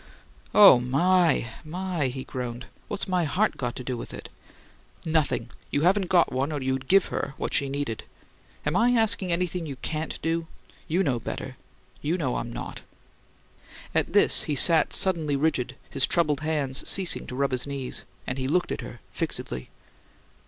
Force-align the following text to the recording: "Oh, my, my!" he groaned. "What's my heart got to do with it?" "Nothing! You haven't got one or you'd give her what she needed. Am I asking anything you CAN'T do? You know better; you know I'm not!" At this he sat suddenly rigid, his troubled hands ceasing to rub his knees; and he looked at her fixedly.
"Oh, 0.55 0.79
my, 0.79 1.45
my!" 1.63 2.07
he 2.07 2.23
groaned. 2.23 2.65
"What's 2.87 3.07
my 3.07 3.25
heart 3.25 3.55
got 3.55 3.75
to 3.75 3.83
do 3.83 3.95
with 3.95 4.15
it?" 4.15 4.29
"Nothing! 5.05 5.51
You 5.69 5.81
haven't 5.81 6.09
got 6.09 6.31
one 6.31 6.51
or 6.51 6.59
you'd 6.59 6.87
give 6.87 7.09
her 7.13 7.35
what 7.37 7.53
she 7.53 7.69
needed. 7.69 8.03
Am 8.65 8.75
I 8.75 8.93
asking 8.93 9.31
anything 9.31 9.67
you 9.67 9.75
CAN'T 9.75 10.19
do? 10.23 10.47
You 10.87 11.03
know 11.03 11.19
better; 11.19 11.55
you 12.01 12.17
know 12.17 12.37
I'm 12.37 12.51
not!" 12.51 12.81
At 13.93 14.13
this 14.13 14.45
he 14.45 14.55
sat 14.55 14.91
suddenly 14.91 15.35
rigid, 15.35 15.75
his 15.91 16.07
troubled 16.07 16.39
hands 16.39 16.89
ceasing 16.89 17.27
to 17.27 17.35
rub 17.35 17.51
his 17.51 17.67
knees; 17.67 18.03
and 18.25 18.39
he 18.39 18.47
looked 18.47 18.71
at 18.71 18.81
her 18.81 19.01
fixedly. 19.11 19.69